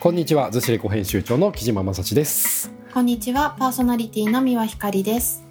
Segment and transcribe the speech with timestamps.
[0.00, 2.70] こんにちは、ズシレコ編集長の木島正史です。
[2.94, 5.42] こんにちは、パーソナリティの三輪ひかりです。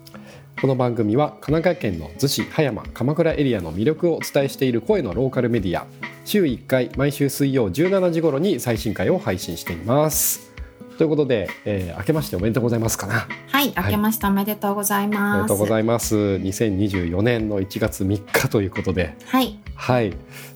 [0.61, 5.85] この番組は神奈川県の逗子、葉山、鎌倉エリアの魅力をお伝えしている声のローカルメディア。
[6.23, 10.49] 週1回、毎週水曜17時頃に最新回を配信しています。
[10.97, 13.27] ということで、えー明けましておめでとうございますかな。
[13.51, 15.43] はい、明けましておめでとうございおめます。
[15.43, 16.15] でとうございます。
[16.15, 20.07] 2024年の1月3日ということで、はい、はい、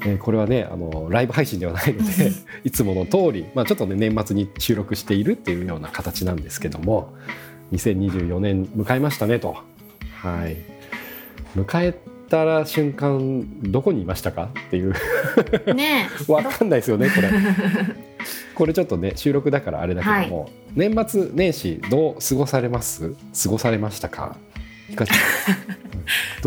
[0.02, 2.32] えーこれはねあのライブ配信ではないので
[2.66, 7.14] いつもの通り、まあ、ちょっとね年末に収録しているっていうような形なんですけども
[7.72, 9.56] 2024年迎えましたねと。
[10.18, 10.58] はい、
[11.56, 11.96] 迎え
[12.30, 14.94] たら瞬間どこにいましたかっていう。
[15.74, 17.30] ね わかんないですよねこれ。
[18.56, 23.16] これちょっとね収録だからあれだけども、年末年始どう過ごされます？
[23.44, 24.36] 過ごされましたか？
[24.90, 25.81] ひかちゃんど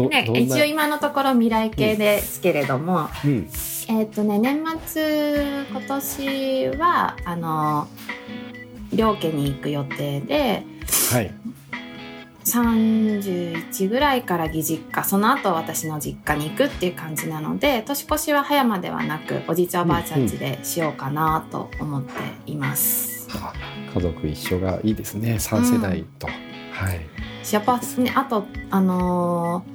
[0.09, 3.48] ね、一応今のところ未来系ですけれども、うん。
[3.88, 7.88] えっ、とね、年末今年はあの
[8.92, 10.62] 両家に行く予定で。
[11.12, 11.32] はい。
[12.45, 22.12] 31ぐらいから義実家その後私の実家に行くっていう感じなので年越しは葉山ではなくおじいちゃんおばあちゃん家でしようかなと思って
[22.46, 23.29] います。
[23.35, 23.52] あ
[23.95, 26.32] 家族一緒がいいですね三世代と、は
[26.92, 27.01] い
[27.52, 29.74] やっぱねあとあのー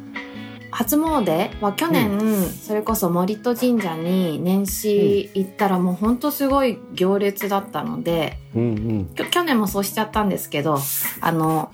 [0.71, 9.29] 初詣は去年、それこそ森戸神社に年始行ったらもうほんとすごい行列だったのでうんうん。
[9.31, 10.79] 去年もそうしちゃったんですけど
[11.21, 11.71] あの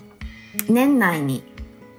[0.69, 1.43] 年内に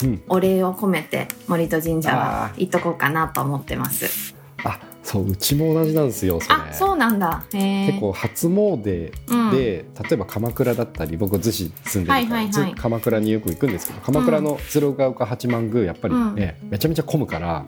[0.02, 0.22] うん。
[0.28, 4.34] お礼を込めて森戸神社は行っとこうかなと思ってます。
[4.64, 6.56] あそううちも同じなんですよそれ。
[6.56, 7.44] あそうなんだ。
[7.52, 9.50] 結構初詣で、うん。
[9.52, 17.64] 例えば鎌倉だったり僕逗子住んでるから、はいはい鎌倉によく行くんですけど鎌倉の鶴岡八幡宮やっぱりね、めちゃめちゃ混むから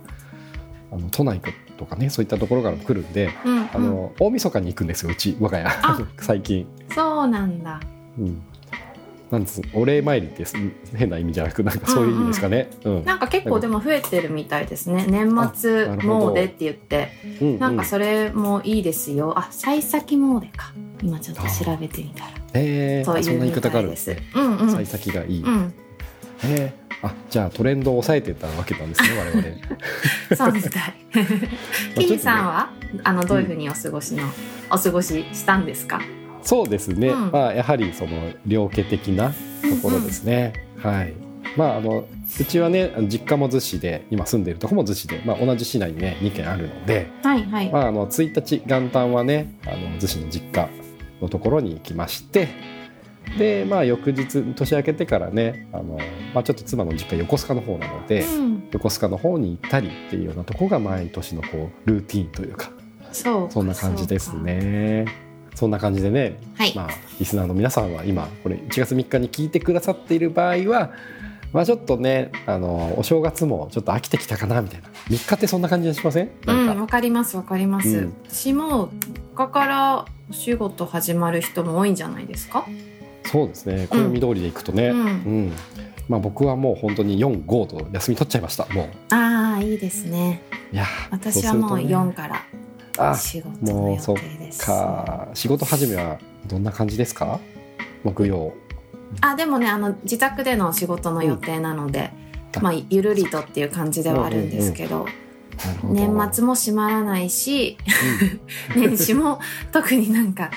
[0.91, 1.41] あの都内
[1.77, 3.69] とかねそういったところからも来るんで、うんうん。
[3.73, 5.65] あの大晦日に行くんですようち我が家。
[5.65, 6.67] あ 最近。
[6.93, 7.79] そうなんだ。
[8.19, 8.43] うん
[9.31, 10.55] なんですお礼参りってす
[10.97, 12.71] 変な意味じゃなくなんかそういう意味ですかね。
[12.85, 15.05] うんなんか結構でも増えてるみたいですね。
[15.09, 17.11] 年末詣って言って、
[17.41, 19.39] うんうんなんかそれもいいですよ。
[19.39, 20.73] あ、幸先詣か。
[21.03, 22.31] 今ちょっと調べてみたら。
[22.55, 24.23] えー、そういう言い方があるんですね。
[24.35, 24.71] うんうん。
[24.71, 25.43] 幸先がいい。
[25.43, 25.75] うん。
[26.45, 29.43] えー、あじゃあトレンドを抑えてたわけなんですね我々。
[30.37, 30.95] そうみたい。
[32.07, 32.71] キミさんは？
[33.05, 34.23] あのどういうふうにお過ごしの、
[34.71, 36.01] お過ごししたんですか？
[36.49, 39.35] そうですね、うんまあやはりその両家的なと
[39.83, 41.13] ころですね、はい
[41.59, 42.09] まああの
[42.41, 47.71] うちはね実家も逗子で今住んでいるところも逗子で、まあ、同じ市内にね2軒あるので、はいはい。
[47.71, 50.71] まあ、あの1日元旦はねあの逗子の実家
[51.21, 52.49] のところに行きまして
[53.39, 55.99] でまあ翌日年明けてからねあの、
[56.35, 58.69] まあ、ちょっと妻の実家横須賀の方なので、うん。
[58.73, 62.71] 横須賀の方に行ったりっていうようなところが毎年のこうルーティンというか
[63.13, 63.51] そう。
[63.51, 64.35] そんな感じです。
[64.39, 65.28] ね。
[65.59, 66.73] そんな感じでね、はい。
[66.77, 66.89] まあ、
[67.19, 70.93] リスナーの皆さんは今これ1月3日に聞いてくださっている場合は、
[71.53, 74.89] まあ、ちょっとねあのお正月もちょっと飽きてきたかなみたいな。
[75.09, 76.31] 3日ってそんな感じがしません？
[76.47, 77.89] うん、か、わかりますわかります。
[77.89, 78.15] うん。
[78.29, 78.87] 私も
[79.35, 82.65] ここからお仕事始まる人も多いんじゃないですか？
[83.25, 83.89] そうですね。
[83.91, 85.47] 暦通りでいくとね、ううん。
[85.49, 85.53] ん
[86.09, 90.41] まあ、僕はもう本当に45と休み取っちゃいましたもああいいですね。
[90.73, 92.47] ういや私はもう4から
[92.99, 94.15] あ仕事もうそ。
[94.65, 95.29] か。
[95.35, 97.41] 仕事始めはどんな感じですか？
[98.05, 98.53] 木曜。
[99.21, 102.11] あでもねあの自宅での仕事の予定なので、
[102.57, 102.63] うん。
[102.63, 105.07] まあゆるりとっていう感じではあるんですけど、
[105.85, 107.77] 年末も閉まらないし
[108.77, 109.41] 年始も
[109.73, 110.51] 特になんか、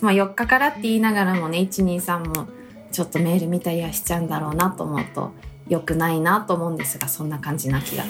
[0.00, 2.48] まあ、4日からって言いながらもね123も
[2.90, 5.32] ちょっとメール見たりはしちゃうんだろうなと思うと
[5.68, 8.04] 良くないなと思うんですがそんな感じな気が。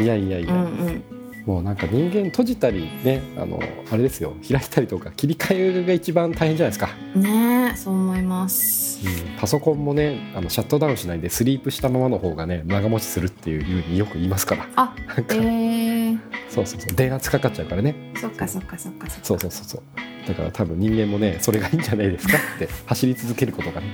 [0.00, 1.04] いやいやいや、うんうん
[1.46, 3.60] もうなんか人間閉じたりねあの
[3.90, 4.34] あれですよ。
[4.48, 9.06] 開いたりとか切り替えが一番大変じゃないですか、ねえそう思います。
[9.06, 14.68] うん、パソコンもねあのシャットダウンしないでスリープしたままの方がね長持ちするっていうふうによく言いますから。
[14.76, 15.38] あなんか、え。
[15.38, 16.18] ー、
[16.48, 16.96] そうそうそう。
[16.96, 17.94] 電圧かかっちゃうからね。
[18.16, 19.24] そっかそっかそっかそっか。
[19.24, 20.28] そうそうそうそう。
[20.28, 23.86] だから多分人間もねそれがいいんじゃないですかって 走り続けることがね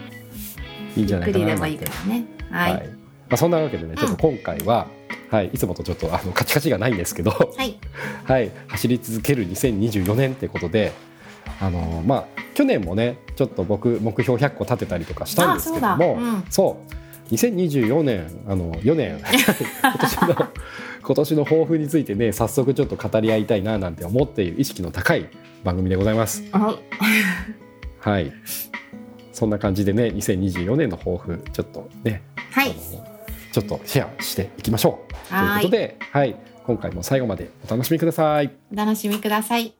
[0.96, 2.25] いいんじゃないかゆっくりでもなないんてからね。
[2.50, 2.72] はい。
[2.72, 2.88] はい。
[2.88, 2.94] ま
[3.30, 4.88] あ、そんなわけでねちょっと今回は、
[5.30, 7.78] はい、いつもとちょっとあのカチカチがないんですけどはい。
[8.24, 10.92] はい、走り続ける2024年ってことで、
[11.60, 12.24] あのまあ
[12.54, 16.78] 去年もねちょっと僕目標100個立てたりとかしたんですけども、あそうだうんそ
[17.30, 19.20] う2024年あの4年
[19.82, 20.48] 今年の
[21.02, 25.28] 今年の抱負についてね早速ちょっと語り合いたいななんて思っている意識の高い
[25.62, 26.42] 番組でございます。
[26.50, 26.76] はい。
[28.00, 28.32] はい。
[29.32, 32.74] そんな感じでね2024年の抱負ちょっとね、はい。
[33.52, 35.12] ちょっとシェアしていきましょう。
[35.29, 35.62] というはい。
[35.64, 36.37] ことで、はい、
[36.67, 38.50] 今回も最後までお楽しみください。
[38.73, 39.75] お楽しみください。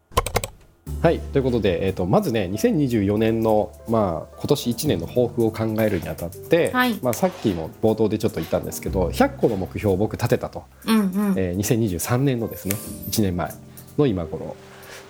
[1.03, 11.35] はいということで、えー、とまずね2024年の、まあ、今年1年の抱負を考えるにあたって、はいまあ、さっきも冒頭でちょっと言ったんですけど100個の目標を僕立てたと、うんうん。
[11.39, 12.75] えー2023年のですね
[13.09, 13.55] 1年前
[13.97, 14.57] の今頃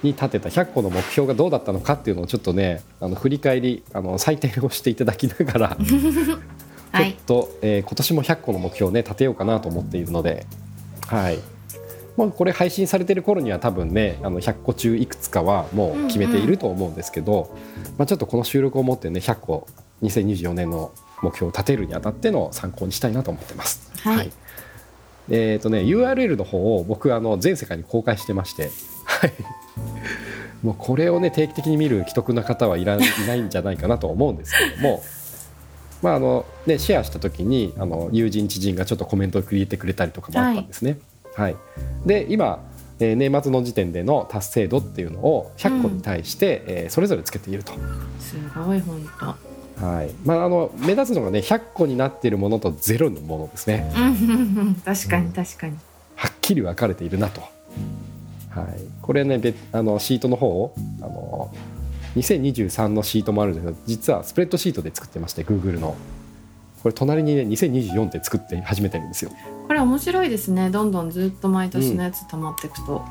[0.02, 5.84] に立てた100個の目標がどうだったのかっていうのをちょっとねあの振り返りあの採点をしていただきながらはい
[6.92, 7.14] ちょっ。
[7.26, 10.46] と、えー今年も100個の目標をね立てようかなと思っているので、
[11.06, 11.38] はい。
[12.16, 17.56] まあ、これ配信されてる頃には多分ねあの100個中いくつかはもう決めていると思うんですけど、
[17.96, 19.66] まあ、ちょっとこの収録をもってね100個
[20.02, 20.92] 2024年の
[21.22, 23.90] 目標を立てるにあたっての参考にしたいなと思ってます。
[24.02, 24.30] はい
[25.30, 28.70] えっ、とね URL の方を僕あの全世界に公開してまして、
[29.04, 29.32] はい。
[30.62, 35.02] もうこれをね定期的に見る既得な方はいらいないんじゃないかなと思うんですけども、
[36.02, 40.98] まああのね、シェアした時にあの友人知人がちょっとコメントをくれてくれたりとかもあったんですね。
[41.34, 41.56] はい
[42.06, 42.64] で今、
[42.98, 47.72] えー年末の時点での達成度っていうのを100個に対して、えーそれぞれつけていると。
[48.18, 49.50] すごい本当。
[49.86, 53.90] はいまあ、あの目立つのがね100個になっているものとゼロのものですね。
[53.96, 55.76] うんうんうん確かに確かに。
[56.16, 57.40] はっきり分かれているなと。
[58.50, 61.54] はい、これね別あのシートの方をあの
[62.16, 65.96] 2023のシートもあるんですけど実はスプレッドシートで作ってまして Google の
[66.82, 69.30] これ隣にね2024って作って始めてるんですよ
[69.70, 70.68] これ面白いですね。
[70.68, 73.04] どんどんずっと毎年のやつ溜まっていくと。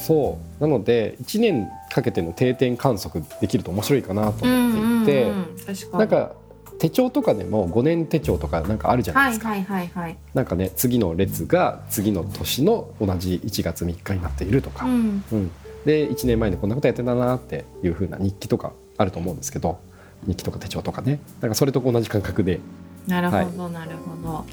[0.00, 5.98] そうなので1年かけての定点観測できると面白いかなとうん思っていて、うんうん確かに。
[5.98, 6.32] なんか
[6.78, 10.16] 手帳とかでも5年手帳とかなんかあるじゃないですか、はいはいはいはい。
[10.32, 15.22] なんかね次の列が次の年の同じ1月3日になっているとか、うん。
[15.32, 15.50] うん、
[15.86, 19.78] で1年前にこんなことやってたなっていう風な日記とかあると思うんですけど
[20.26, 21.20] 日記とか手帳とかね。
[21.40, 22.58] なんかそれと同じ感覚で。
[23.06, 24.44] なるほどなるほど。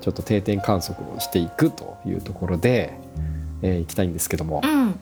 [0.00, 2.96] ちょっと定点観測をしていくというところで、
[3.62, 4.62] えーいきたいんですけども。
[4.62, 5.00] うん。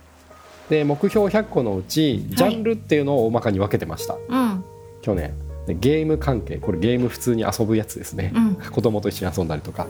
[0.70, 4.64] で目標100個のうちジャンルっていうのを大まかに分けてました、うん。
[5.02, 5.34] 去年。
[5.66, 6.56] でゲーム関係。
[6.56, 8.54] これゲーム普通に遊ぶやつですね、うん。
[8.54, 9.86] 子供と一緒に遊んだりとか。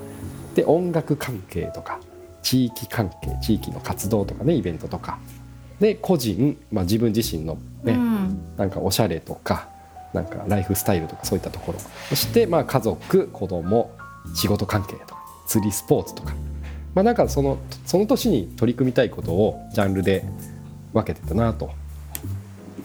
[0.57, 2.01] で音楽関係とか。
[2.43, 5.19] 地域関係地域の活動とかねイベントとか
[5.81, 8.39] で個人、まあ、自分自身のね、うん。
[8.57, 9.69] なんかおしゃれとか
[10.15, 11.79] なんかライフスタイルとかそういったところ。
[12.09, 13.91] そしてまあ家族子供
[14.35, 16.35] 仕事関係とか釣りスポーツとか。
[16.95, 20.25] まあなんかそのその年に取り組みたいことをジャンルで
[20.95, 21.71] 分けてたなと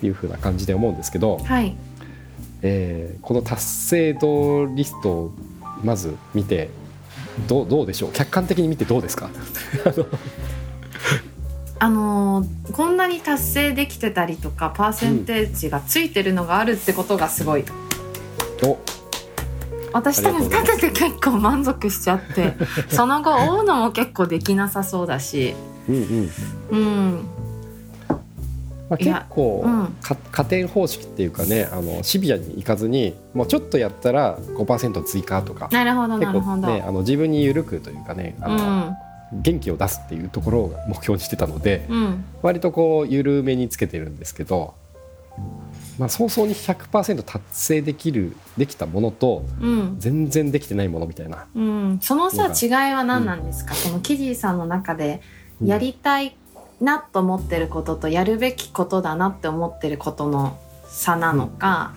[0.03, 1.75] いうふうな感じで思うんですけど、はい。
[2.61, 5.31] えーこの達成度リストを
[5.83, 6.69] まず見て
[7.47, 8.11] どうどうでしょう？
[8.11, 9.29] 客観的に見てどうですか？
[11.83, 17.65] あのーこんなに達成できてたりとかパーセンテージがついてるのがあるってことがすごい。
[18.63, 18.77] お。
[19.91, 22.53] 私多分立てて結構満足しちゃって
[22.89, 25.55] その後追うのも結構できなさそうだし。
[25.89, 26.29] うんうん
[26.69, 27.25] うん。
[28.87, 29.87] まあ、結構、うん。
[30.03, 35.67] か加点方式っていうかねあのシビアにいかずにもうちょっとやったら5%追加とか。
[35.71, 38.97] なるほどな結るほど、構ねあの自分に緩くというかねあうの、ん
[39.33, 42.25] 元気を出すっていうところを目標にしてたのでうん。
[42.41, 44.73] 割とこう緩めにつけてるんですけど、
[45.97, 49.95] まあ、早々に100%達成できるできたものとうん。
[49.99, 51.45] 全然できてないものみたいな。
[51.55, 55.21] うん、そのさ違いは何なんですか、そのキジーさんの中で
[55.61, 55.67] うん。
[55.67, 56.35] やりたい
[56.81, 60.57] なと思ってることとやるべきことだなって思ってることの
[60.87, 61.93] 差なのか、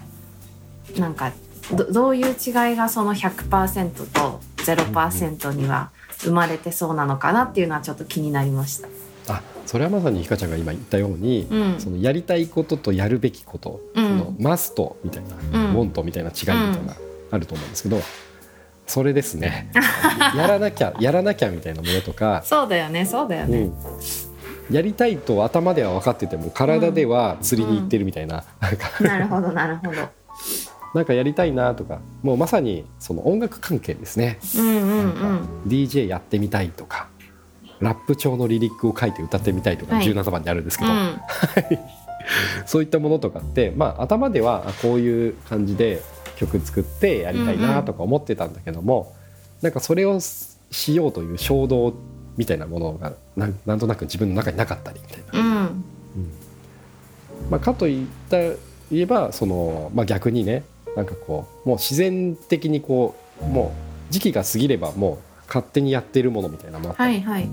[0.99, 1.33] なんか
[1.75, 5.91] どどういう違いがその100%と0%には
[6.25, 8.89] 生まれてそうなのかなっていうのはちょっと気になりました。
[9.29, 16.97] あそれはまさにひかちゃんが今言ったように、うんそのやりたいこととやるべきこと、うんそのマストみたいな、うんウォントみたいな違いみたいな、
[17.31, 18.01] あると思うんですけど
[18.87, 19.71] それですね
[20.37, 23.59] やらなきゃやらなきゃみたいなものとか、そうだよねそうだよね。
[23.59, 28.45] うん、やりたいと頭では分かってても体では釣りに行ってるみたいな,、
[29.01, 30.24] なるほどなるほど。
[30.95, 35.49] なんかやりたいなとかもうまさにその音楽関係ですね、うんうんうん。
[35.67, 37.09] DJ やってみたいとか
[37.81, 40.07] ラップ調のリリックを書いて歌ってみたいとかはい。
[40.07, 41.21] 17番にあるんですけど、うん。
[42.67, 46.01] そういったものとかって、まあ、頭ではあこういう感じで
[46.37, 49.15] 曲作ってやりたいなとか思ってたんだけども、
[49.61, 51.95] なんかそれをしようという衝動
[52.37, 55.61] みたいなものがなんなんとなく自分の中になかったりみたいな。
[55.67, 55.85] うん。
[57.51, 58.57] まあ、かといった言
[58.93, 60.65] えばその、まあ、逆にね
[60.97, 63.75] なんかこうもう自然的にこうも
[64.11, 67.09] う時期が過ぎればもう勝手にやってるものみたいなのもあった。
[67.09, 67.49] りはいはい。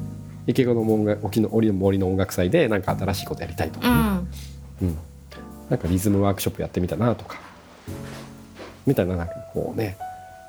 [0.47, 3.87] 池子の音楽沖の森の森の音楽祭でなんか新しいことやりたいとか。
[3.87, 4.27] ね、
[4.81, 4.87] うん。
[4.89, 4.97] うん。
[5.69, 7.39] なんかリズムワークショップやってみたなとか。
[8.85, 9.97] みたいななんかこうね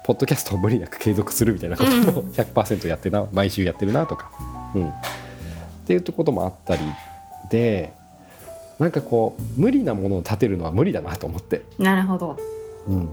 [0.04, 2.30] ポッドキャストを無理なく継続するみたいなこともうん。
[2.30, 4.30] 100%やってるな毎週やってるなとか、
[4.75, 4.92] うん、っ
[5.87, 6.82] ていうこともあったり
[7.50, 7.92] で
[8.78, 12.37] なんかこう無理なものを立てるのは無理だなと思って、なるほど
[12.89, 13.09] うん、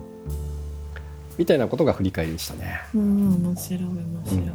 [1.38, 2.82] みたいなことが振り返りでしたね。
[2.94, 4.50] うん面白い面白い。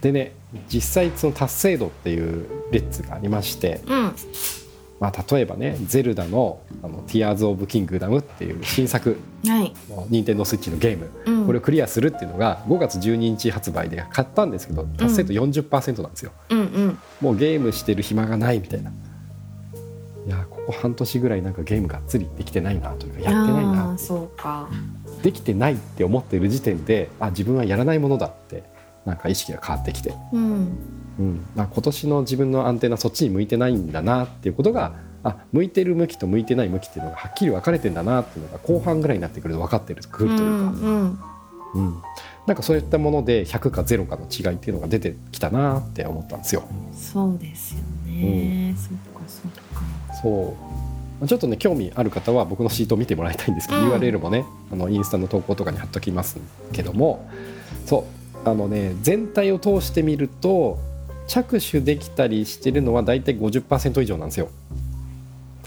[0.00, 0.32] でね
[0.68, 4.14] 実際その達成度っていう列がありまして、うん。
[5.00, 16.98] まあ、例えばね「ゼルダのあの Tears of Kingdom」っていう新作はい、の任天堂スイッチのゲームうん、これをクリアするっていうのが5月12日発売で買ったんですけど達成度40%なんですよ、うんうん。
[17.20, 18.92] もうゲームしてる暇がないみたいな
[20.26, 24.68] いやここ半年ぐらいなんかゲームがっつりできてないなというかやってないあなーそうか。
[25.22, 28.64] できてないって思ってる時点であ自分はやらないものだって
[29.04, 30.78] なんか意識が変わってきて、うん。
[31.18, 31.46] うん。
[31.54, 41.18] まあ、今年の自分のアンテナそっちに向いてないんだなっていうことがあ向いてる向きと向いてない向きっていうのがはっきり分かれてんだなっていうのが後半ぐらいになってくると分かってくるというか、うんうん。
[41.74, 42.02] うん、
[42.46, 46.62] なんかそういったもので100か0かの違いっていうのが出てきたなって思ったんですよ。
[46.92, 49.82] そうですよね、そっかそっか
[50.24, 50.56] そ
[51.22, 51.28] う。
[51.28, 53.92] ちょっとね興味ある方は僕のシートを見てもらいたいんですけど、うん。
[53.92, 56.38] URL もねあのインスタの投稿とかに貼っときます
[56.72, 57.30] けども
[57.86, 58.06] そ
[58.44, 58.48] う。
[58.48, 60.78] あのね全体を通してみると
[61.26, 64.48] 着手できたりしてるのは大体50%以上なんですよ。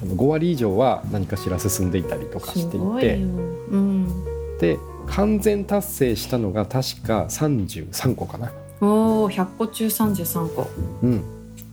[0.01, 3.15] あの5割以上は何かしら進んでいたりとかすしていて。
[3.15, 4.07] うん。
[4.59, 8.51] で完全達成したのが確か33個かな。
[8.81, 10.67] おお100個中33個。
[11.01, 11.23] うん、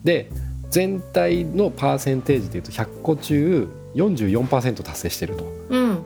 [0.04, 0.30] で
[0.74, 5.90] 全体のパーセンテージでいうと100個中44%達成してると、うん。
[5.90, 6.04] うん、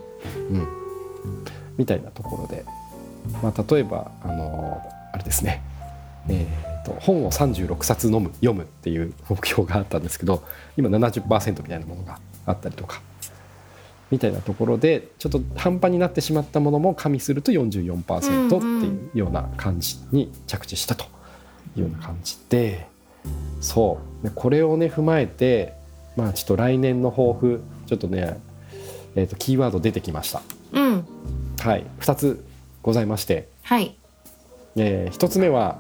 [1.79, 2.67] みたいなところで、
[3.43, 4.83] まあ、例えばあの
[5.15, 5.63] あれですね、
[6.29, 10.43] えーと本を36冊飲む読むっていう目標があったんですけど
[10.77, 13.01] 今70%みたいなものがあったりとか。
[14.11, 21.05] みたいなところでちょっと半端になってしまったものも加味すると44%っていうような感じに着地したと
[21.77, 22.87] いうような感じで
[23.61, 24.25] そう。
[24.27, 25.75] でこれをね踏まえて
[26.17, 28.41] まあちょっと来年の抱負ちょっとね、
[29.15, 30.43] えー、とキーワード出てきました。
[30.73, 31.07] うん。
[31.61, 32.45] はい、2つ
[32.83, 33.97] ございまして、はい。
[34.77, 35.79] え1つ目は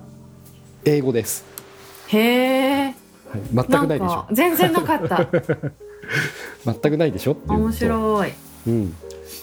[0.84, 1.44] 英語です、
[2.08, 2.94] へえはい、
[3.52, 4.06] 全くないでしょ。
[4.08, 5.26] か全然なかった。
[6.64, 7.32] 全くないでしょ？
[7.32, 7.72] って面と。
[7.72, 8.32] 白い。
[8.66, 8.92] うん、い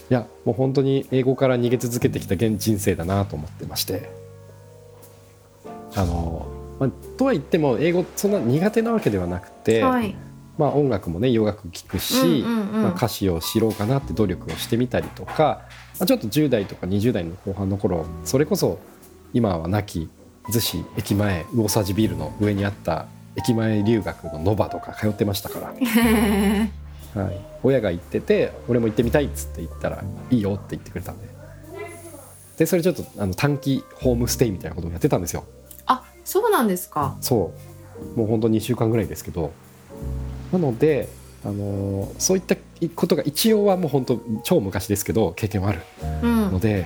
[0.09, 4.09] やもう本当に英語から逃げ続けてきた現人生だなと思ってまして。
[5.95, 6.54] あの、まあ、
[7.17, 10.15] とは言っても英語そんな苦手なわけではなくて、はい。
[10.57, 12.83] まあ、音楽もね洋楽聴くし、うんうんうん。
[12.83, 15.61] まあ、歌詞を知ろうかなって努力をしてみたりとか、
[15.99, 18.79] まあ、ちょっと10代とか20代の後半の頃それこそ
[19.33, 20.09] 今は亡き
[20.49, 25.67] 逗子駅前魚佐治ビルの上にあった駅前留学のノバとか通ってましたから、
[27.21, 31.35] はい、親が行ってて俺も行ってみたいっつって言ったらいいよって言ってくれたんで。
[32.57, 35.43] でそれちょっとあの短期ホームステイみたいなことをやってたんですよ。
[35.43, 35.64] あ
[36.25, 37.15] そうなんですか。
[37.21, 37.53] そ
[38.15, 38.19] う。
[38.19, 39.51] もうほんと2週間ぐらいですけど。
[40.51, 41.07] なので、
[41.45, 42.55] あのーそういった
[42.95, 45.81] ことが一応はもう本当超昔ですけど経験はある
[46.23, 46.51] うん。
[46.51, 46.85] ので、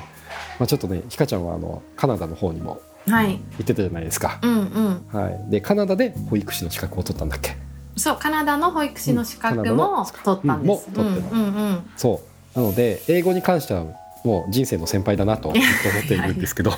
[0.60, 3.31] まあ、ちょっとねひかちゃんはあのカナダの方にもはい。
[3.31, 5.19] 行ってたじゃないですか、うんうん。
[5.22, 7.55] はい、でカナダで保育士の資格を取ったんだっけ。
[7.98, 11.89] そうカナダの保育士の資格も取ったんです、うんも取ってたうんうんうん。
[11.98, 12.22] そ
[12.55, 12.60] う。
[12.60, 13.86] なので英語に関しては
[14.24, 16.72] もう人生の先輩だなと思っているんですけど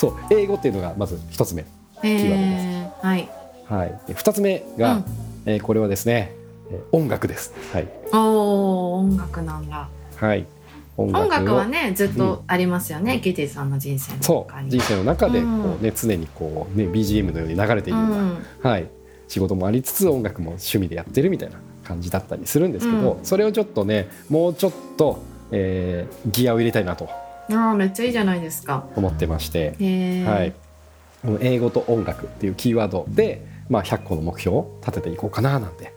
[0.00, 1.66] そう英語っていうのがまず一つ目、
[2.02, 2.30] へー。
[2.30, 3.28] ワーえはい。
[3.66, 5.04] はい、で二つ目が、うん。
[5.44, 6.32] えーこれはですね、
[6.70, 7.52] えー音楽です。
[7.70, 9.88] はい、おお音楽なんだ。
[10.16, 10.46] はい、
[10.96, 14.68] 音楽を音楽はねずっとありますよね、ゲティさんの人生のそ中に。
[14.68, 14.70] う。
[14.70, 15.74] 人生の中でこうん。
[15.78, 18.44] う、ね常にこう、ね、BGM のように流れているような、うん。
[18.62, 18.88] はい、
[19.28, 23.24] 仕事もありつつ音楽も趣味でやってるみたいな感じだったりするんですけど、うん。
[23.24, 27.08] それをちょっとねもうちょっと、えーギアを入れたいなと
[27.52, 28.86] あーめっちゃいいじゃないですか。
[28.96, 29.74] 思ってまして、
[30.26, 30.52] はい、
[31.22, 35.92] この英語と音楽っていうキーワードで、まあ、100個の目標を立てていこうかななんて。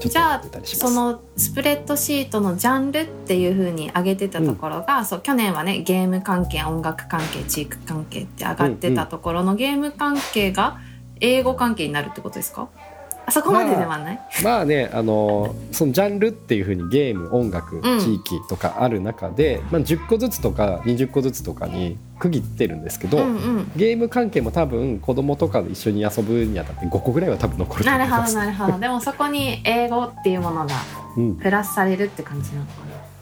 [0.00, 0.42] じゃあ。
[0.64, 10.80] そのスプレッドシートのジャンルっていう風に上げてたところが、そう去年はねゲーム関係音楽関係地域関係って上がってたところの、ゲーム関係が
[11.20, 12.68] 英語関係になるってことですか？
[12.72, 12.91] あ
[13.30, 18.00] そこまでではない、まあねあのそのジャンルっていうふうにゲーム音楽うん。
[18.00, 23.28] 地域とかある中で、まあ、10個ずつとか20個ずつとかに区切ってるんですけど、うんう
[23.60, 23.72] ん。
[23.76, 28.36] ゲーム関係も多分子供とかで一緒に遊ぶにあたって5個ぐらいは多分残るとなるほど思います。
[28.36, 30.74] なるほどでもそこに英語っていうものが
[31.16, 32.72] うん、プラスされるって感じなのか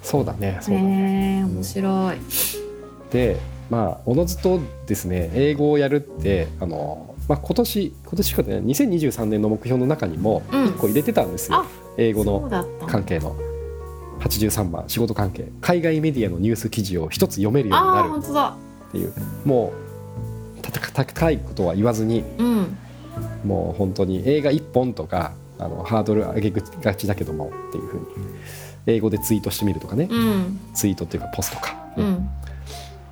[0.03, 0.93] そうだねそうなだね。
[0.93, 2.17] へえ面白い。
[3.11, 10.65] でまあおのずとですね英語をやるってあの、まあ、今年今年かね2023年の目標の中にもうん。
[10.71, 11.65] 1個入れてたんですよ、う
[11.97, 12.51] 英語の
[12.89, 13.37] 関係の。
[14.19, 15.49] 83番仕事関係。
[15.61, 19.13] 海外メディアのニュース記事を一つ読めるようにあなるっていう。
[19.45, 19.73] も
[20.59, 22.77] うたた高いことは言わずにうん。
[23.45, 28.07] もう本当に映画1本とかあのハードル上げがちだけどもっていうふうに。
[28.87, 30.59] 英語でツイートしてみるとかね、うん。
[30.75, 32.29] ツイートっていうかポストか、うん。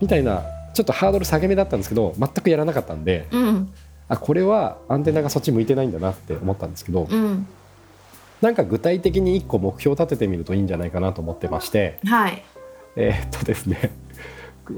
[0.01, 0.43] みたいな
[0.75, 3.73] ちょっとハードル下げ目だったんですけど全くやらなかったんでうん
[4.09, 7.47] あこれはアンテナがそっち向いてないんだなって思ったんですけど、うん。
[8.41, 12.43] なんか具体的に1個目標を立ててみるといいんじゃないかなと思ってましてはい。
[12.97, 13.91] えーっとですね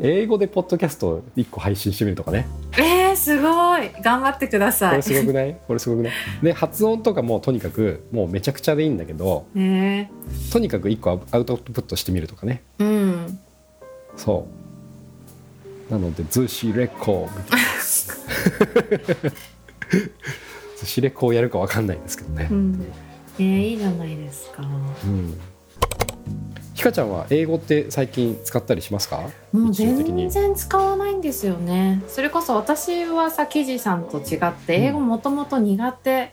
[0.00, 2.46] 英語でポッドキャストを1個配信してみるとかね。
[2.78, 3.90] えー、すごい。
[4.02, 4.96] 頑張ってくだこさい。
[4.96, 5.56] れすごくない？
[5.66, 6.12] これすごくない？
[6.42, 10.10] で発音とかもとにかくもうめちゃくちゃでいいんだけどね
[10.52, 12.62] とにかく1個アウトプットしてみるとかね。
[12.78, 13.38] うん。
[14.16, 14.46] そ
[15.88, 15.92] う。
[15.92, 17.66] なのでズシレコみたいな
[20.78, 22.49] ズシレコをやるかわかんないですけどね。
[22.50, 22.92] う、ん。
[23.38, 24.62] えー、いいじゃないですか。
[24.62, 25.38] うん。
[26.75, 29.28] ひかちゃんは英語って最近使ったりしますか？
[29.52, 32.02] もう全然使わないんですよね。
[32.09, 36.32] それこそ私はさ記事さんと違って英語もともと苦手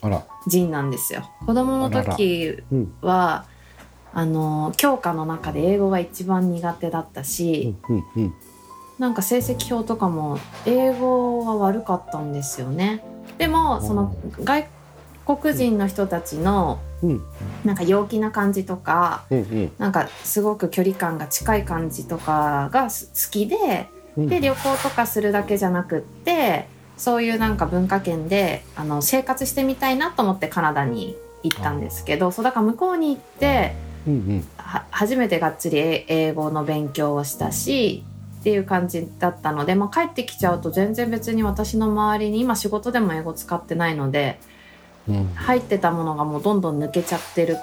[0.00, 0.24] あら。
[0.48, 1.30] 人なんですよ。
[1.46, 2.94] 子供の時うん。
[3.02, 3.46] は
[4.12, 8.34] あの教科の中で英語が一番苦手だったうし、んうんうん
[8.98, 13.02] なんか成績表とかも英語は悪かったんですよね。
[13.38, 14.66] でもその外
[15.26, 17.22] 国人の人たちのうん。
[17.64, 19.72] なんか陽気な感じとかうんうん。
[19.78, 24.28] なんかすごく距離感が近い感じとかがす好きでうん。
[24.28, 33.74] で旅行とかするだけじゃなくってそういうなんか文化圏であの生活してみたいなと思ってカナダに行ったんですけどそうだから向こうに行って
[34.06, 34.44] うんうん。
[34.56, 38.04] は初めてがっつり英英語の勉強をしたし
[38.44, 44.38] っていう感じだったので、まあ、帰ってきちゃうと全然別に私の周りに今仕事でも英語使ってないので
[45.08, 47.56] うん入ってたものがもうどんどん抜けちゃってる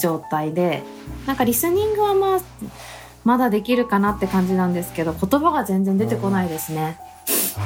[0.00, 0.82] 状態で
[1.28, 2.40] なんかリスニングはまあ
[3.22, 6.98] まだできるかなって感じなんですけど言葉が全然出てこないですね。
[7.56, 7.60] あ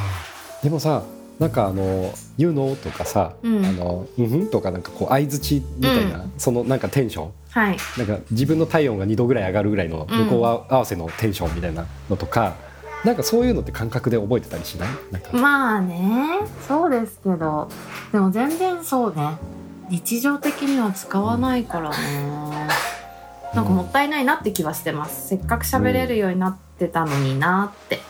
[0.60, 1.02] ーでもさ
[1.38, 3.64] なんかあの「You know」とかさ「うん。
[3.64, 7.30] あのうんふん」とかなんかこう相づちみたいな、そのなんかテンション。
[7.50, 12.54] はい、なんか自分の体温が2度ぐらい上がるぐらいの向こう合わせのテンションみたいなのとか、
[13.04, 14.88] なんかそういうのって感覚で覚えてたりしない？
[15.36, 17.68] まあねそうですけど
[18.12, 19.36] でも全然そうね。
[19.88, 21.96] 日常的には使わないからね。
[23.54, 25.28] なんかもったいないなって気はしてます。
[25.28, 28.00] せっかく喋れるようになってたのになって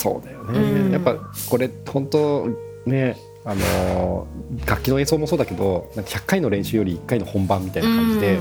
[0.00, 0.92] そうだよね、うん。
[0.92, 1.16] やっぱ
[1.48, 2.48] これ本当
[2.86, 8.38] ねあのー楽器の演奏もそうだけどなんか100回の練習より1回の本番みたいな感じで、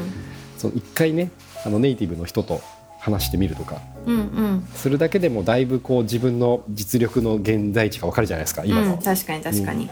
[0.57, 1.29] その1回ね
[1.65, 2.61] あのネイティブの人と
[2.99, 4.67] 話してみるとかうんうん。
[4.73, 8.95] するだけでもだいぶこう自分の実力の現在地が分かるじゃないですか今の。
[8.95, 9.89] うん、確かに確かに、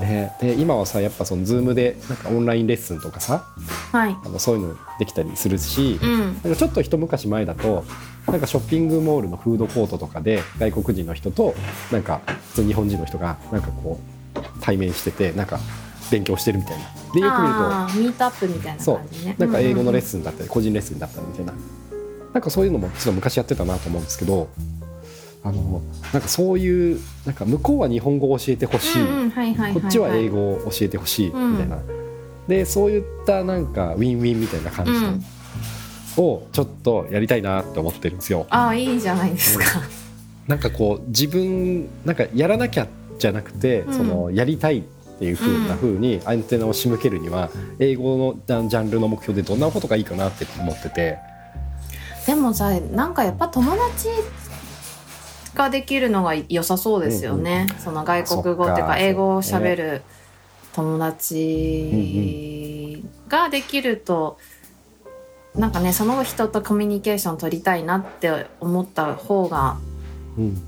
[0.00, 3.46] ね、で今はさやっぱその Zoom でなんかオンラインレッスンとかさ
[3.92, 4.16] はい。
[4.24, 6.20] あのそういうのできたりするし、うん。
[6.20, 7.84] なんかちょっと一昔前だと
[8.26, 11.54] なんかショッピングモールのフードコートとかで外国人の人と
[11.90, 13.98] なんか普通日本人の人がなんかこ
[14.36, 15.58] う対面しててなんか
[16.10, 16.84] 勉強してるみたいな。
[17.14, 19.34] でよく見るとミートアップみたいな感じね。
[19.38, 21.54] なんか英語のレッススンだったり個人レッスンだったりみたいな。
[22.32, 24.48] なんかそういうのもちょっと昔やってたなと思うんですけど
[25.44, 25.80] あの
[26.12, 29.04] なんかそういうなんか向こうは日本語を教えてほしい、
[29.72, 31.78] こっちは英語を教えてほしいみたいな、
[32.48, 35.24] でそういったなんかウィンウィンみたいな感じのうん。
[36.16, 38.46] をちょっとやりたいなって思ってるんですよ。
[38.50, 39.64] ああいいじゃないですか、
[40.48, 43.94] なんかこう自分なんかやらなきゃじゃなくて、うん。
[43.94, 44.82] そのやりたいっ
[45.20, 51.18] ていう風な風にアンテナを仕向けるには、英語のジャンジャンルの目標でどんなことがいいかなって思ってて。
[52.26, 54.08] でもさなんかやっぱ友達
[55.58, 60.00] ができるのが良さそうですよね、その外国語っていうかか英語をしゃべる
[60.72, 64.38] 友達ができると、
[65.54, 69.76] なんかねその人とコミュニケーション取りたいなって思った方が
[70.38, 70.62] うん。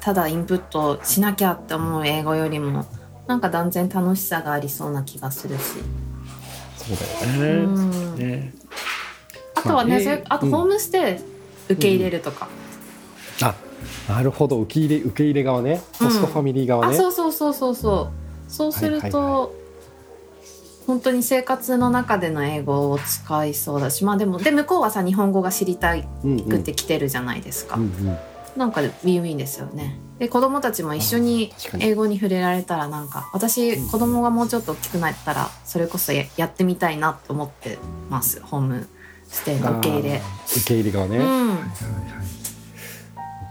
[0.00, 2.86] ただインプットしなきゃって思う英語よりも
[3.26, 5.64] なんか断然楽しさがありそうな気がするし、
[6.76, 7.02] そうだ
[7.36, 7.66] うよ
[8.16, 8.54] ね。
[9.56, 10.52] あとはね、まあそれあとうん。
[10.52, 11.18] ホームステ
[11.68, 12.46] イ受け入れるとか、
[13.42, 13.54] あ
[14.08, 14.60] なるほど。
[14.60, 15.82] 受け入れ受け入れ側ね。
[15.98, 16.96] ホストファミリー側あね。
[16.96, 18.10] そうそうそうそうそ
[18.48, 18.52] う。
[18.52, 19.64] そうすると、はいはい
[20.86, 24.04] 本当に生活の中での英語を使いそうだし。
[24.04, 26.46] まあでもで向こうはさ日本語が知りたいうんうん。
[26.46, 28.18] くって来てるじゃないですか、うんうん。
[28.54, 29.98] なんかウィンウィンですよね。
[30.18, 37.78] で子供たちも一緒に英語に触れられたらなんか私子供がもうちょっと大きくなったらそれこそややってみたいなと思って
[38.10, 38.42] ます。
[38.42, 38.86] ホーム
[39.26, 40.20] ステイの受け入れ。
[40.54, 41.16] 受け入れ側ね。
[41.16, 41.22] うん。
[41.22, 42.33] はいはい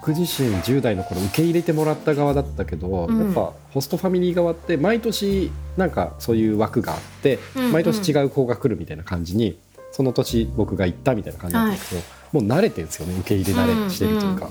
[0.04, 3.26] 僕自身10代の頃受け入れてもらった側だったけど、うん。
[3.26, 7.72] やっぱホストファミリー側って毎年なんかそういう枠があって、うんうん。
[7.72, 9.58] 毎年違う子が来るみたいな感じに
[9.94, 12.02] その年僕が行ったみたいな感じだったんですけど、
[12.34, 14.50] もう慣れてるんですよね受け入れ慣れしてるというか。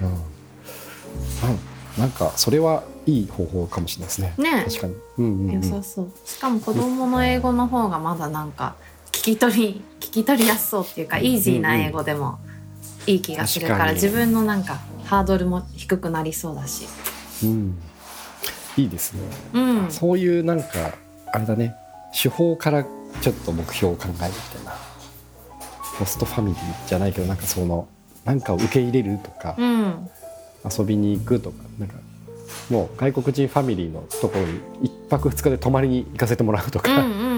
[0.00, 0.08] うん
[1.42, 4.34] あなんかそれはいい方法かもしれないですね。
[4.38, 4.64] ね。
[4.68, 4.94] 確かに。
[5.18, 5.52] うんうん、うん。
[5.52, 6.10] 良さそう。
[6.24, 8.76] しかも子供の英語の方がまだなんか
[9.12, 12.38] 聞き取り聞き取りやすそうっていうかイージーな英語でも
[13.08, 16.86] いい気がするから、自分のなんかハードルも低くなりそうだし。
[17.42, 17.78] うん。
[18.76, 19.20] いいですね。
[19.54, 19.90] うん。
[19.90, 20.68] そういうなんか
[21.32, 21.74] あれだね。
[22.12, 24.26] 手法からちょっと目標を考えるみた。
[24.28, 24.30] い
[24.64, 24.72] な
[25.98, 27.88] ホストファミリーじゃないけどなんかその
[28.24, 30.10] なんかを受け入れるとか、うん。
[30.78, 31.94] 遊びに行くとかなんか
[32.68, 37.37] もう外国人ファミリーのところに一泊二日で泊まりに行かせてもらうとか、うんうんうん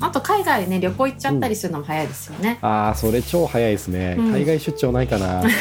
[0.00, 4.32] あと海外ね旅行行っちゃったりするのも早いですよね、ああそれ超早いですね、うん。
[4.32, 5.42] 海外出張ないかな。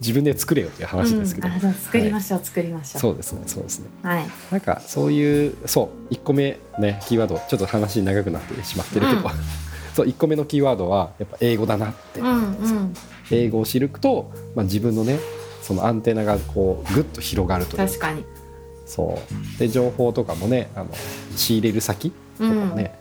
[0.00, 1.74] 自分で作れよっていう話ですけど、うん。
[1.74, 3.00] 作りまはいしょう、作りましょう。
[3.00, 3.86] そうですねそうですね。
[4.02, 4.26] はい。
[4.50, 9.24] なんかそういうそう1個目ねキーワードちょっと話長くなってしまってるけど、うん。
[9.94, 12.94] そう1個目のキーワードはやっぱ英語だなって、うんうん。
[13.30, 15.18] 英語を知ると、まあ、自分のね
[15.62, 18.24] そのアンテナがこうぐっと広がるという確かに
[18.86, 19.18] そ
[19.56, 19.58] う。
[19.58, 20.90] で情報とかもねあの
[21.36, 22.98] 仕入れる先とかもね、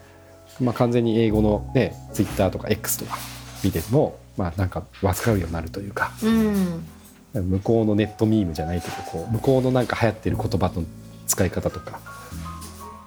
[0.60, 3.17] まあ、完全に英語のねツイッターとか X とか
[3.63, 6.12] 見てもまあなんか分かるようになるというか。
[6.24, 6.86] うん。
[7.36, 10.84] 向こうのネットミームじゃないけどこう向こうのなんか流行ってる言葉の
[11.26, 12.00] 使い方とか。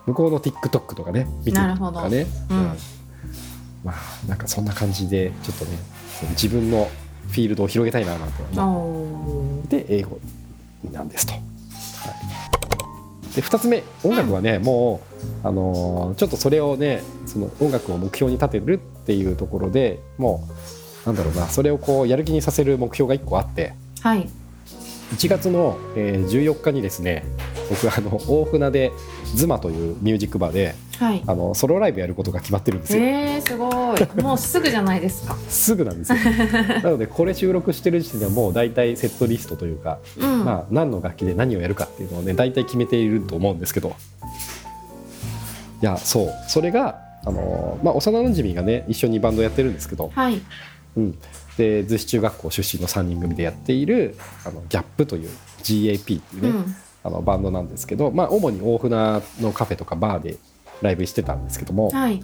[0.07, 2.73] 向こうの TikTok とかね見てるとかね、うん。
[3.85, 3.95] まあ
[4.29, 5.79] なんかそんな感じでちょっとね
[6.31, 6.89] 自分の
[7.29, 10.19] フィールドを広げたいななんて思って英語
[10.93, 11.33] なんですと。
[11.33, 11.43] はい
[13.37, 15.03] で2つ目音楽はね、も
[15.45, 20.49] う、あのーちょっとそれをねその音楽を目標に立てるっていうところでも
[21.05, 23.75] うなんだろうなそれをこうやる気にさせる目標が1個あって。
[24.01, 24.29] はい
[25.15, 27.25] 1月の、えー14日にですね
[27.71, 28.93] 僕あの大船で
[29.35, 31.23] 「ズマというミュージックバーではい。
[31.27, 33.03] あのソロライブやることが決まってるんですよ。
[33.03, 34.23] えー、すごい。
[34.23, 35.37] もうすぐじゃないですか。
[35.49, 36.19] すぐなんですよ。
[36.83, 43.95] なのでこれ収録してる時点ではもう大体セットリストというか、うん、まあ、何の楽器で何をやるかっていうのをね大体決めていると思うんですけど。
[45.83, 46.35] いやそう。
[46.49, 50.41] それが、あのーまあ、幼なじみがね一緒にバンドやってるんですけど、はい。
[50.97, 51.19] うん、
[51.57, 55.31] で逗子中学校出身の3人組でやっているあのギャップという
[55.63, 56.75] GAP っていうね、うん。
[57.03, 60.37] あのバンドなんですけど、まあ、主に大船のカフェとかバーで
[60.83, 62.23] ライブしてたんですけども、はい。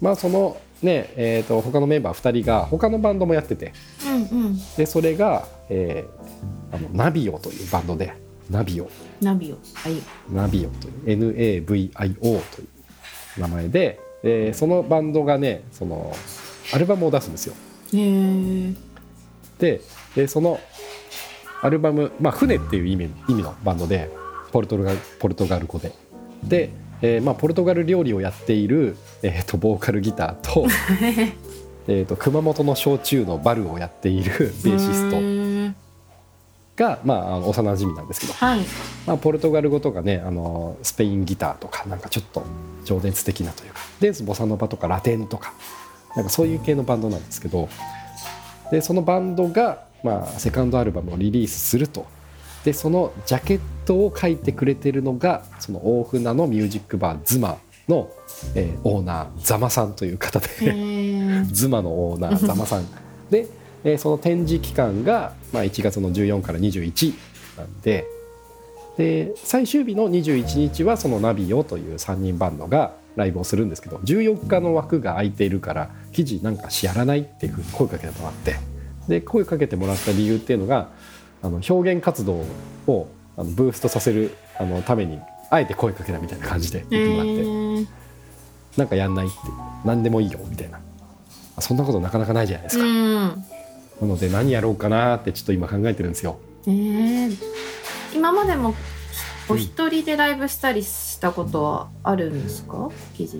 [0.00, 3.72] まあ、そのね、えー、と他のメンバー2人が他のバンドもやってて
[4.04, 4.58] うんうん。
[4.76, 6.26] でそれが、えー
[6.72, 8.12] あのナビオというバンドで
[8.50, 8.90] ナビオ。
[9.22, 9.94] ナビをはい。
[10.30, 16.12] ナビオという NAVIO という名前で、えーそのバンドがねその
[16.74, 17.54] アルバムを出すんですよ。
[19.58, 19.80] で
[20.14, 20.60] でその
[21.62, 24.10] アルバム「まあ、船」っていう意味意味のバンドで
[24.52, 25.92] ポルトガルポルトガル語で。
[26.44, 26.70] で、
[27.02, 30.66] えーまあ、ポルトガル料理をやっている、えー、とボーカルギターと
[31.88, 35.76] えーと熊本の焼酎のバルをやっているベーシストト
[36.76, 38.60] が、まあ、あの幼馴染なんですけど、はい。
[39.06, 42.44] まあ、ポルトガル語とかねあのスペインギターとかなんかちょっと
[42.84, 45.54] 情熱的なというかでボサノバとかラテンとか
[46.16, 47.68] なんかそういう系のバンドなんですけど
[48.70, 52.06] でそのバンドが、まあ、セカンドアルバムをリリースすると
[52.64, 58.10] でそのジャケットを書いてくれてるのがその大船のミュージックバーズマの、
[58.56, 60.46] えーオーナーザマさんという方で。
[61.52, 62.86] ズマのオーナーザマさん
[63.30, 63.46] で、
[63.84, 67.14] えーその展示期間が、まあ、1月の14から21
[67.56, 68.06] なんで
[68.96, 78.56] で最終日の21日はそのナビオという3人バンドがライブをするんですけど14日の枠が空いているから記事なんかしやらないっていうふうに声かけてもらって
[79.08, 80.90] で声かけてもらった理由っていうのが
[81.42, 82.44] あの表現活動
[82.86, 87.92] をあのブーストさせるあのためにあえて声かけたみたいな感じで言ってもらって。
[87.92, 88.06] へ
[88.76, 89.36] なんかやんないって
[89.84, 90.80] 何でもいいよみたいな。
[91.58, 93.44] そんなことなかなかないじゃないですか、うん。
[94.02, 96.38] なので何やろうかなってちょっと今考えてるんですよ。
[96.66, 97.36] えー、
[98.16, 98.74] 今までも
[99.48, 102.90] お一人でライブしたりしたことはあるんですか？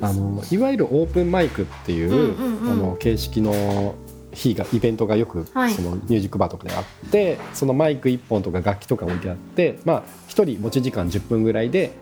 [0.02, 3.94] あのいわゆるオープンマイクっていう,、あの形式の
[4.32, 5.72] 日がイベントがよく、はい。
[5.72, 11.92] そのミュージックバーとかであってそのマイク1本とか楽器とか置いてあってまあ1人持ち時間10分ぐらいで、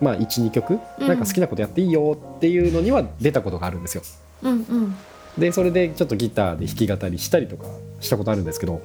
[0.00, 1.06] まあ、12曲うん。
[1.06, 4.02] なんか好きなことやっていいよっていうのには出たことがあるんですよ。
[4.42, 4.96] うんうん。
[5.38, 7.66] でそれでちょっとギターで弾き語りしたりとか
[8.00, 8.82] したことあるんですけど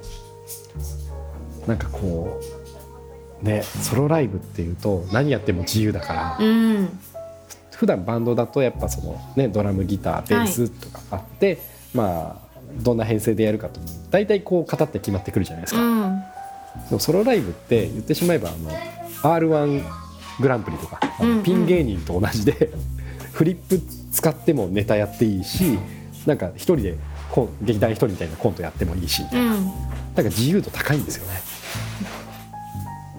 [1.66, 2.57] なんかこう
[3.42, 6.98] ねソロライブっていうと何やっても自由だから、うん。
[7.72, 11.58] 普段バンドだとやっぱその、ね、ドラムギターベースとかあって、
[11.94, 12.48] まあ
[12.82, 16.18] どんな編成でやるかと大体こう型って決まってくるじゃないですか、うん。
[16.18, 16.24] で
[16.90, 18.70] もソロライブって言ってしまえばあの
[19.34, 19.84] r 1
[20.40, 21.42] グランプリとかあのうんうん。
[21.44, 22.70] ピン芸人と同じで、
[23.32, 25.78] フリップ使ってもネタやっていいし
[26.26, 26.96] なんか一人で
[27.62, 29.48] 劇団一人みたいなコントやってもいいし、うん。
[29.48, 29.64] なん
[30.16, 31.47] か自由度高いんですよね。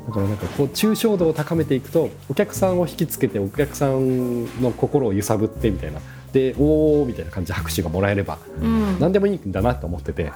[0.09, 6.01] だからなんかこう抽象度を高めていくとお客さんを引きつけてお客さんの心を揺さぶってみたいな。
[6.33, 8.99] でおおみたいな感じで拍手がもらえればうん。
[8.99, 10.31] 何でもいいんだなと思ってて。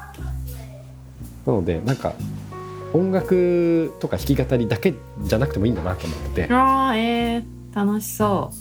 [1.46, 2.14] なのでなんか
[2.94, 7.44] 音楽とか弾き語りだけじゃなくてもいいんだなと思ってて、あーえー、
[7.76, 8.52] 楽しそ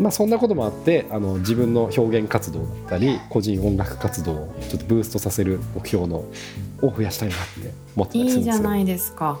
[0.00, 6.24] まあ、そんなこともあってあの自分の表現活動だったり個人音楽活動をちょっとブーストさせる目標の
[6.80, 8.62] を増やしたいなって思ってたういいりするんですよ。
[8.62, 9.38] じゃないですか。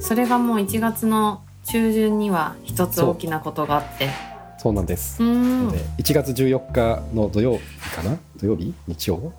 [0.00, 4.10] それがもう1月の中旬には一つ大きなことがあって。
[4.58, 5.18] そうなんです。
[5.18, 8.18] で1月14日の土曜日かな？
[8.36, 8.74] 土曜日？
[8.86, 9.32] 日曜？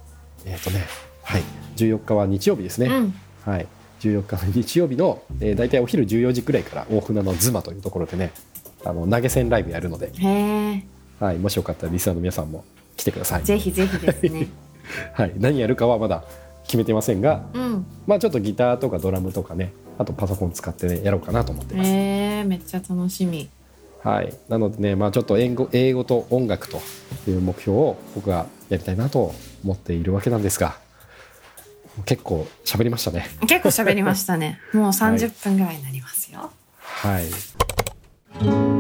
[0.46, 0.84] えっ、とね
[1.22, 1.44] はい。
[1.76, 3.14] 14日は日曜日ですね、うん。
[3.46, 3.68] はい。
[4.00, 8.32] 14日の日曜日の、えー、大体お昼14時くらいから大船のズマというところでね
[8.86, 10.12] あの投げ銭ライブやるので、
[11.19, 12.65] はい、もしよかったらリスナーの皆さんも
[12.98, 14.48] 来てください、ぜひぜひですね。
[15.13, 16.24] はい、何やるかはまだ
[16.65, 17.86] 決めてませんがうん。
[18.06, 23.50] まあちょっとギターとかドラムとかねあとパソコン使ってねやろうかなと思ってます、へえめっちゃ楽しみ。
[24.04, 26.82] はい、なのでね、まあ、ちょっと英語英語と音楽と
[27.26, 30.78] いう目標を僕はやりたいなと思っているわけなんですが
[32.06, 33.28] 結構喋りましたね。
[33.48, 34.60] 結構喋りましたね。
[34.74, 38.73] もう30分ぐらいになりますよ、はい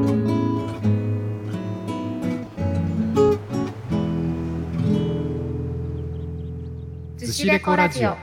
[7.33, 8.15] しレコラジオ。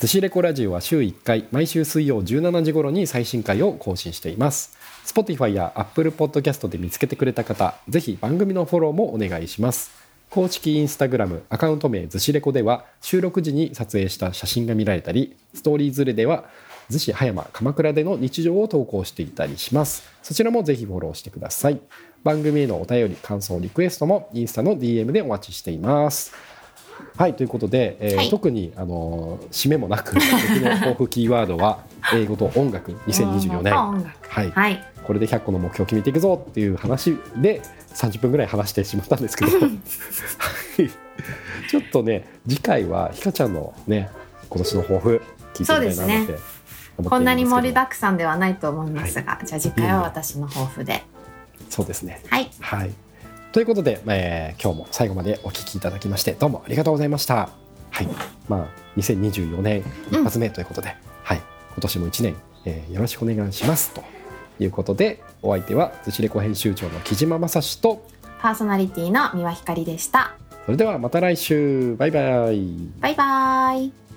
[0.00, 4.74] 寿司レコラジオは週1回毎週水曜17時頃に最新回を更新しています。
[5.04, 9.90] Spotify や Apple Podcast で見つけてくれた方ぜひ番組のフォローもお願いします。
[10.30, 16.44] 公式インスタグラムアカウント名寿司レコでは収録時に撮影した写真が見られたりストーリーズレでは
[16.90, 20.08] 逗子葉山鎌倉での日常を投稿していたりします。
[20.22, 21.80] そちらもぜひフォローしてください。
[22.22, 26.32] 番組へのお便り感想リクエストもインスタの DM でお待ちしています。
[27.16, 28.30] はいということで、えーはい。
[28.30, 31.80] 特にあのー締めもなく 僕の抱負キーワードは
[32.14, 33.74] 英語と音楽2024年。
[33.74, 34.50] はい。
[34.50, 34.84] はい。
[35.04, 37.62] これで100個の目標を決めていくぞっていう話で
[37.94, 39.58] 30分ぐらい話してしまったんですけど。
[39.58, 39.70] はい。
[41.70, 44.10] ちょっとね次回はひかちゃんのね
[44.48, 45.22] 今年の抱負
[45.54, 46.38] 聞いてみたいなって
[47.08, 51.02] こんなに盛りだくさんではないと思いますが、じゃあ次回は私の抱負で、
[51.70, 52.20] そうですね。
[52.28, 52.50] はい。
[52.60, 52.90] はい。
[53.52, 57.48] ということで、えー今日も最後までお聞きいただきましてどうもありがとうございました。
[57.90, 58.08] はい。
[58.48, 58.66] まあ
[58.98, 61.38] 2024年一発目ということで、はい。
[61.38, 63.90] 今年も1年、えーよろしくお願いします。
[63.94, 64.02] と
[64.58, 68.06] いうことでお相手は寿司レコ編集長の木島正史と
[68.42, 70.34] パーソナリティの三輪ひかりでした。
[70.66, 71.96] それではまた来週。
[71.96, 72.66] バイバイ。
[73.00, 74.09] バイバイ